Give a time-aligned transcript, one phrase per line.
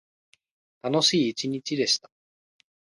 [0.81, 2.09] 楽しい一日でした。